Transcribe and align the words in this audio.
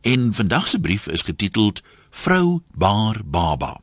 En 0.00 0.34
vandag 0.34 0.68
se 0.68 0.80
brief 0.80 1.06
is 1.06 1.22
getiteld 1.22 1.82
Vrou 2.10 2.60
Baar 2.74 3.16
Baba. 3.24 3.80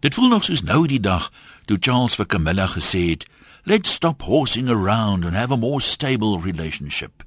Dit 0.00 0.14
voel 0.14 0.28
nog 0.28 0.44
soos 0.44 0.62
nou 0.62 0.86
die 0.86 1.00
dag 1.00 1.32
toe 1.64 1.76
Charles 1.80 2.14
vir 2.14 2.26
Camilla 2.26 2.66
gesê 2.66 2.98
het, 3.10 3.26
"Let's 3.62 3.92
stop 3.92 4.22
horsing 4.22 4.68
around 4.68 5.24
and 5.24 5.34
have 5.34 5.52
a 5.52 5.56
more 5.56 5.80
stable 5.80 6.40
relationship." 6.40 7.24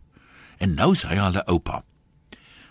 En 0.58 0.74
nou 0.74 0.92
is 0.92 1.02
hy 1.02 1.20
al 1.20 1.32
'n 1.32 1.42
oupa. 1.46 1.84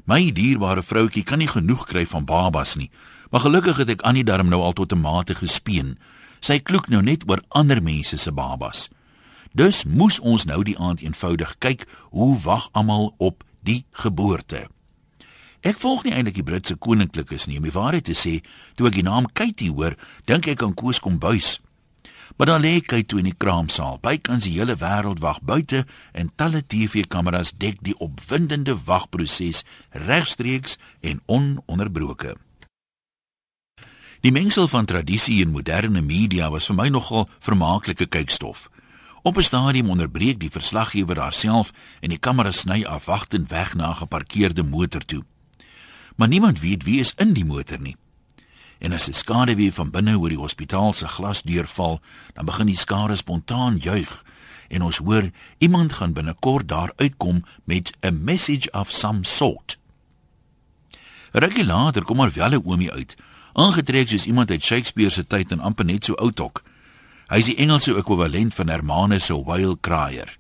My 0.04 0.32
dierbare 0.32 0.82
vroutjie 0.82 1.22
kan 1.22 1.38
nie 1.38 1.48
genoeg 1.48 1.86
kry 1.86 2.06
van 2.06 2.24
babas 2.24 2.74
nie, 2.74 2.90
maar 3.30 3.40
gelukkig 3.40 3.76
het 3.76 3.88
ek 3.88 4.00
Annie 4.00 4.24
darm 4.24 4.48
nou 4.48 4.62
al 4.62 4.72
tot 4.72 4.92
'n 4.92 5.00
mate 5.00 5.34
gespeen. 5.34 5.98
Sy 6.40 6.58
kloek 6.58 6.88
nou 6.88 7.02
net 7.02 7.30
oor 7.30 7.42
ander 7.48 7.82
mense 7.82 8.16
se 8.16 8.32
babas. 8.32 8.88
Dus 9.52 9.84
moes 9.84 10.18
ons 10.18 10.44
nou 10.44 10.62
die 10.62 10.78
aand 10.78 11.00
eenvoudig 11.00 11.54
kyk 11.58 11.86
hoe 12.10 12.38
wag 12.38 12.68
almal 12.72 13.14
op 13.18 13.44
die 13.60 13.84
geboorte. 13.90 14.68
Ek 15.62 15.78
volg 15.78 16.02
nie 16.02 16.10
eintlik 16.10 16.40
die 16.40 16.46
Britse 16.46 16.74
koninklikes 16.74 17.46
nie, 17.46 17.60
om 17.60 17.66
die 17.68 17.74
waarheid 17.74 18.08
te 18.10 18.16
sê, 18.18 18.40
toe 18.74 18.88
ek 18.88 18.96
die 18.98 19.06
naam 19.06 19.28
Katie 19.30 19.70
hoor, 19.70 19.94
dink 20.26 20.48
ek 20.50 20.62
aan 20.66 20.74
Koos 20.74 20.98
Kombuis. 20.98 21.60
Maar 22.36 22.48
dan 22.50 22.62
lê 22.64 22.80
hy 22.80 23.02
toe 23.06 23.20
in 23.20 23.28
die 23.30 23.36
kraamsaal. 23.38 24.00
Bykans 24.02 24.48
die 24.48 24.56
hele 24.56 24.74
wêreld 24.80 25.20
wag 25.22 25.38
buite 25.46 25.84
en 26.18 26.32
talle 26.34 26.64
TV-kameras 26.66 27.52
dek 27.62 27.78
die 27.84 27.94
opwindende 28.02 28.74
wagproses 28.74 29.62
regstreeks 29.90 30.78
en 31.00 31.20
ononderbroke. 31.26 32.34
Die 34.22 34.32
mengsel 34.32 34.68
van 34.70 34.86
tradisie 34.86 35.42
en 35.42 35.54
moderne 35.54 36.02
media 36.02 36.50
was 36.50 36.66
vir 36.70 36.78
my 36.78 36.88
nogal 36.94 37.28
vermaaklike 37.42 38.06
kykstof. 38.06 38.70
Op 39.22 39.36
'n 39.36 39.42
stadium 39.42 39.90
onderbreek 39.90 40.40
die 40.40 40.50
verslaggewer 40.50 41.20
haarself 41.20 41.72
en 42.00 42.08
die 42.08 42.18
kamera 42.18 42.50
sny 42.50 42.84
afwagtend 42.84 43.50
weg 43.50 43.74
na 43.74 43.90
'n 43.90 44.02
geparkeerde 44.02 44.62
motor 44.62 45.04
toe 45.04 45.22
maar 46.16 46.28
niemand 46.28 46.60
weet 46.60 46.84
wie 46.84 47.00
is 47.00 47.14
in 47.16 47.32
die 47.32 47.44
motor 47.44 47.80
nie. 47.80 47.96
En 48.78 48.92
as 48.92 49.08
'n 49.08 49.12
skaduwee 49.12 49.72
van 49.72 49.90
binne 49.90 50.18
oor 50.18 50.28
die 50.28 50.38
hospitaal 50.38 50.92
se 50.92 51.08
glasdeur 51.08 51.66
val, 51.66 52.00
dan 52.34 52.44
begin 52.44 52.66
die 52.66 52.76
skare 52.76 53.16
spontaan 53.16 53.76
juig 53.78 54.24
en 54.68 54.82
ons 54.82 54.96
hoor 54.96 55.30
iemand 55.58 55.92
gaan 55.92 56.12
binnekort 56.12 56.68
daar 56.68 56.92
uitkom 56.96 57.44
met 57.64 57.92
'n 58.00 58.24
message 58.24 58.70
of 58.70 58.90
some 58.90 59.24
sort. 59.24 59.78
Rukkie 61.32 61.64
later 61.64 62.04
kom 62.04 62.16
maar 62.16 62.32
wel 62.32 62.50
'n 62.50 62.64
oomie 62.64 62.92
uit, 62.92 63.16
aangetrek 63.52 64.08
soos 64.08 64.26
iemand 64.26 64.50
uit 64.50 64.64
Shakespeare 64.64 65.10
se 65.10 65.26
tyd 65.26 65.52
en 65.52 65.60
amper 65.60 65.84
net 65.84 66.04
so 66.04 66.14
oud 66.14 66.40
ook. 66.40 66.62
Hy 67.28 67.36
is 67.36 67.44
die 67.44 67.56
Engelse 67.56 67.96
ekwivalent 67.96 68.54
van 68.54 68.68
Hermanus 68.68 69.24
se 69.24 69.44
whale 69.44 69.76
crier. 69.80 70.38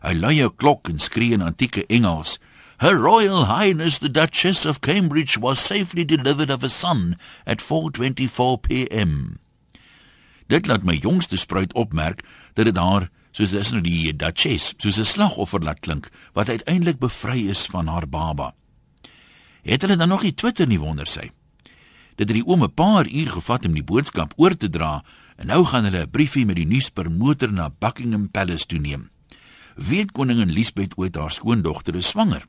Hy 0.00 0.14
lui 0.14 0.42
'n 0.42 0.56
klok 0.56 0.88
en 0.88 0.98
skree 0.98 1.32
in 1.32 1.42
antieke 1.42 1.86
Engels 1.86 2.38
Her 2.80 2.96
Royal 2.96 3.46
Highness 3.46 3.98
the 3.98 4.08
Duchess 4.08 4.64
of 4.64 4.80
Cambridge 4.80 5.36
was 5.36 5.58
safely 5.58 6.04
delivered 6.04 6.48
of 6.48 6.62
a 6.62 6.68
son 6.68 7.16
at 7.44 7.58
4:24 7.58 8.62
p.m. 8.62 9.40
Dit 10.46 10.68
laat 10.70 10.84
my 10.86 10.94
jongste 10.94 11.34
spruit 11.36 11.74
opmerk 11.74 12.22
dat 12.54 12.70
dit 12.70 12.76
haar, 12.78 13.08
soos 13.34 13.50
dis 13.50 13.72
nou 13.74 13.82
die 13.82 14.14
Duchess, 14.14 14.76
soos 14.78 14.98
'n 15.02 15.10
slagoffer 15.10 15.58
laat 15.58 15.80
klink 15.82 16.06
wat 16.38 16.48
uiteindelik 16.48 17.00
bevry 17.02 17.48
is 17.50 17.66
van 17.66 17.90
haar 17.90 18.06
baba. 18.06 18.54
Het 19.66 19.82
hulle 19.82 19.96
dan 19.96 20.08
nog 20.08 20.22
nie 20.22 20.34
Twitter 20.34 20.66
nie 20.66 20.78
wonder 20.78 21.06
sy. 21.06 21.32
Dit 22.14 22.30
het 22.30 22.38
die 22.38 22.46
oom 22.46 22.62
'n 22.62 22.74
paar 22.74 23.10
uur 23.10 23.30
gevat 23.30 23.66
om 23.66 23.74
die 23.74 23.82
boodskap 23.82 24.34
oor 24.36 24.54
te 24.56 24.70
dra 24.70 25.02
en 25.36 25.46
nou 25.46 25.64
gaan 25.64 25.84
hulle 25.84 26.06
'n 26.06 26.10
briefie 26.10 26.46
met 26.46 26.56
die 26.56 26.66
nuus 26.66 26.90
per 26.90 27.10
motor 27.10 27.52
na 27.52 27.70
Buckingham 27.70 28.30
Palace 28.30 28.66
toe 28.66 28.78
neem. 28.78 29.10
Weet 29.74 30.12
koningin 30.12 30.50
Elizabeth 30.50 30.94
ooit 30.96 31.16
haar 31.16 31.30
skoondogter 31.30 31.94
is 31.94 32.08
swanger? 32.08 32.46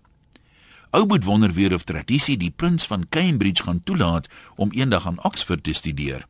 Ouboet 0.89 1.23
wonder 1.23 1.51
weer 1.53 1.73
of 1.73 1.83
tradisie 1.83 2.37
die 2.37 2.49
prins 2.49 2.85
van 2.89 3.05
Cambridge 3.09 3.63
gaan 3.63 3.83
toelaat 3.83 4.27
om 4.55 4.71
eendag 4.71 5.05
aan 5.05 5.23
Oxford 5.23 5.63
te 5.63 5.73
studeer. 5.73 6.25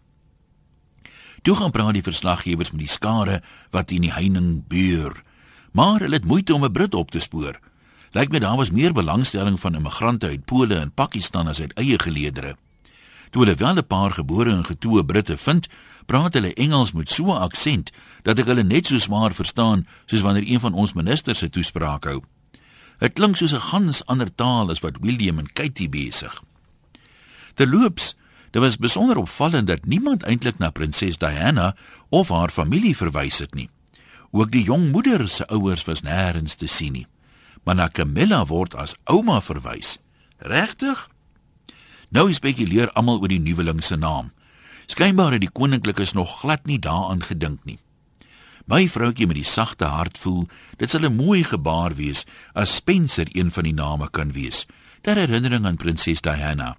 Toe 1.42 1.56
gaan 1.56 1.72
praat 1.72 1.94
die 1.96 2.04
verslaggewers 2.04 2.72
met 2.72 2.84
die 2.84 2.92
skare 2.92 3.40
wat 3.72 3.92
in 3.96 4.04
die 4.04 4.12
heining 4.12 4.68
beur. 4.68 5.24
Maar 5.72 6.04
hulle 6.04 6.20
het 6.20 6.26
moeite 6.26 6.54
om 6.54 6.66
'n 6.66 6.72
Brit 6.72 6.94
op 6.94 7.12
te 7.12 7.20
spoor. 7.20 7.60
Lyk 8.12 8.32
my 8.32 8.40
daar 8.40 8.58
was 8.58 8.72
meer 8.72 8.94
belangstelling 8.94 9.60
van 9.60 9.76
immigrante 9.76 10.28
uit 10.28 10.46
Pole 10.46 10.76
en 10.76 10.92
Pakistan 10.92 11.48
as 11.48 11.62
uit 11.62 11.74
eie 11.74 12.00
geleedere. 12.00 12.58
Toe 13.30 13.44
hulle 13.44 13.56
wel 13.56 13.76
'n 13.76 13.88
paar 13.88 14.12
gebore 14.12 14.52
en 14.52 14.66
getoe 14.66 15.06
Britte 15.06 15.38
vind, 15.38 15.68
praat 16.06 16.34
hulle 16.34 16.54
Engels 16.54 16.92
met 16.92 17.10
so 17.10 17.24
'n 17.32 17.42
aksent 17.42 17.92
dat 18.24 18.40
ek 18.40 18.46
hulle 18.46 18.64
net 18.64 18.88
so 18.88 18.98
swaar 18.98 19.34
verstaan 19.34 19.88
soos 20.06 20.22
wanneer 20.22 20.48
een 20.48 20.60
van 20.60 20.74
ons 20.74 20.94
ministers 20.94 21.40
se 21.40 21.50
toespraak 21.50 22.04
hou. 22.04 22.24
Dit 23.00 23.16
klink 23.16 23.38
soos 23.40 23.54
'n 23.54 23.68
gans 23.72 24.06
ander 24.06 24.36
taal 24.36 24.70
as 24.70 24.80
wat 24.80 25.00
William 25.02 25.40
en 25.40 25.54
Katie 25.54 25.90
besig. 25.90 26.44
Terloops, 27.54 28.16
dit 28.52 28.62
was 28.62 28.78
besonder 28.78 29.18
opvallend 29.18 29.68
dat 29.68 29.86
niemand 29.86 30.24
eintlik 30.24 30.58
na 30.58 30.70
prinses 30.70 31.18
Diana 31.18 31.76
of 32.10 32.30
haar 32.30 32.50
familie 32.50 32.96
verwys 32.96 33.40
het 33.40 33.54
nie. 33.54 33.70
Ook 34.32 34.52
die 34.52 34.64
jong 34.64 34.92
moeder 34.92 35.30
se 35.30 35.48
ouers 35.48 35.84
was 35.84 36.02
nêrens 36.02 36.56
te 36.56 36.68
sien 36.68 36.92
nie. 36.92 37.08
Maar 37.64 37.76
na 37.76 37.90
Camilla 37.90 38.46
word 38.46 38.76
as 38.76 38.96
ouma 39.04 39.42
verwys. 39.42 39.98
Regtig? 40.38 41.10
Nou 42.10 42.34
spekuleer 42.34 42.92
almal 42.92 43.20
oor 43.20 43.28
die 43.28 43.40
nuweling 43.40 43.84
se 43.84 43.96
naam. 43.96 44.32
Skynbaar 44.86 45.32
het 45.32 45.42
die 45.42 45.52
koninklikes 45.52 46.12
nog 46.12 46.40
glad 46.40 46.66
nie 46.66 46.80
daaraan 46.80 47.24
gedink 47.24 47.64
nie. 47.64 47.80
My 48.70 48.86
vroutjie 48.86 49.26
met 49.26 49.40
die 49.40 49.48
sagte 49.50 49.88
hart 49.90 50.18
voel, 50.22 50.44
dit 50.78 50.90
sal 50.90 51.02
'n 51.02 51.16
mooi 51.16 51.44
gebaar 51.44 51.96
wees 51.96 52.26
as 52.54 52.76
Spencer 52.76 53.28
een 53.32 53.52
van 53.52 53.64
die 53.64 53.74
name 53.74 54.10
kan 54.10 54.32
wees. 54.32 54.66
Ter 55.02 55.16
herinnering 55.16 55.66
aan 55.66 55.76
prinses 55.76 56.22
Diana. 56.22 56.78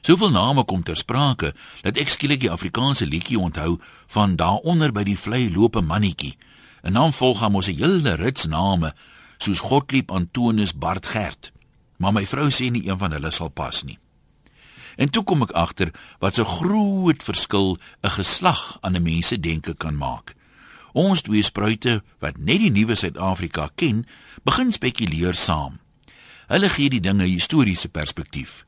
Soveel 0.00 0.30
name 0.30 0.64
kom 0.64 0.82
ter 0.82 0.96
sprake 0.96 1.54
dat 1.82 1.96
ek 1.96 2.08
skielik 2.08 2.40
die 2.40 2.50
Afrikaanse 2.50 3.06
liedjie 3.06 3.38
onthou 3.38 3.80
van 4.06 4.36
daaronder 4.36 4.92
by 4.92 5.02
die 5.02 5.18
vlei 5.18 5.50
loop 5.50 5.76
'n 5.76 5.86
mannetjie. 5.86 6.36
'n 6.82 6.92
Naam 6.92 7.12
volg 7.12 7.40
hom 7.40 7.54
ons 7.54 7.68
'n 7.68 7.76
hele 7.76 8.14
rits 8.14 8.46
name 8.46 8.94
soos 9.38 9.58
Godlieb 9.58 10.10
Antonius 10.10 10.74
Bart 10.74 11.06
Gert. 11.06 11.52
Maar 11.96 12.12
my 12.12 12.26
vrou 12.26 12.50
sê 12.50 12.70
nie 12.70 12.88
een 12.88 12.98
van 12.98 13.12
hulle 13.12 13.30
sal 13.30 13.48
pas 13.48 13.82
nie. 13.82 13.98
En 14.96 15.10
toe 15.10 15.24
kom 15.24 15.42
ek 15.42 15.50
agter 15.50 15.90
wat 16.18 16.34
so 16.34 16.44
groot 16.44 17.22
verskil 17.22 17.78
'n 18.02 18.10
geslag 18.10 18.78
aan 18.80 18.96
'n 18.96 19.02
mens 19.02 19.26
se 19.26 19.40
denke 19.40 19.74
kan 19.74 19.96
maak. 19.96 20.34
Ons 20.92 21.22
twee 21.24 21.42
spruite 21.42 22.02
wat 22.20 22.36
net 22.38 22.60
die 22.60 22.70
nuwe 22.70 22.94
Suid-Afrika 22.94 23.70
ken, 23.74 24.04
begin 24.44 24.72
spekuleer 24.72 25.34
saam. 25.34 25.78
Hulle 26.52 26.68
gee 26.68 26.90
die 26.92 27.00
dinge 27.00 27.24
historiese 27.24 27.88
perspektief. 27.88 28.64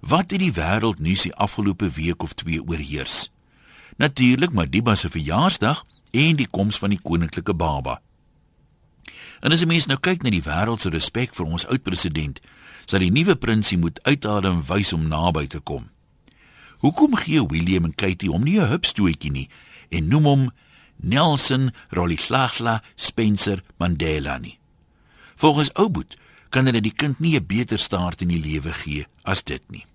Wat 0.00 0.30
het 0.32 0.40
die 0.40 0.54
wêreld 0.56 1.00
nuus 1.04 1.26
die 1.28 1.34
afgelope 1.34 1.90
week 1.92 2.22
of 2.22 2.32
twee 2.32 2.62
oorheers? 2.64 3.28
Natuurlik 4.00 4.52
Madiba 4.56 4.94
se 4.96 5.10
verjaarsdag 5.12 5.84
en 6.10 6.36
die 6.36 6.48
koms 6.48 6.78
van 6.80 6.94
die 6.94 7.02
koninklike 7.02 7.54
baba. 7.54 8.00
En 9.40 9.52
as 9.52 9.60
'n 9.62 9.68
mens 9.68 9.86
nou 9.86 9.98
kyk 10.00 10.22
na 10.22 10.30
die 10.30 10.42
wêreld 10.42 10.80
se 10.80 10.88
respek 10.88 11.34
vir 11.34 11.46
ons 11.46 11.66
oud-president, 11.66 12.40
sal 12.86 12.98
die 12.98 13.10
nuwe 13.10 13.36
prinsie 13.36 13.78
moet 13.78 14.02
uitadem 14.02 14.62
wys 14.66 14.92
om 14.92 15.08
naby 15.08 15.46
te 15.46 15.60
kom. 15.60 15.90
Hoekom 16.78 17.16
gee 17.16 17.46
William 17.46 17.84
en 17.84 17.94
Katie 17.94 18.30
hom 18.30 18.42
nie 18.42 18.58
'n 18.60 18.68
hupstoetjie 18.68 19.30
nie 19.30 19.48
en 19.90 20.08
noem 20.08 20.24
hom 20.24 20.50
Nelson 21.02 21.70
Rolihlahla 21.90 22.82
Spencer 22.96 23.62
Mandela 23.76 24.38
nie. 24.38 24.58
Volgens 25.36 25.74
Ouboet 25.74 26.16
kan 26.50 26.66
hulle 26.66 26.80
die 26.80 26.94
kind 26.94 27.20
nie 27.20 27.36
'n 27.36 27.46
beter 27.46 27.78
start 27.78 28.22
in 28.22 28.28
die 28.28 28.40
lewe 28.40 28.72
gee 28.72 29.06
as 29.22 29.42
dit 29.42 29.62
nie. 29.70 29.86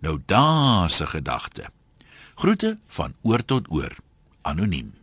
Nou 0.00 0.20
daar's 0.26 1.00
'n 1.00 1.06
gedagte. 1.06 1.64
Groete 2.34 2.78
van 2.88 3.14
oor 3.22 3.44
tot 3.44 3.70
oor. 3.70 3.96
Anoniem. 4.42 4.94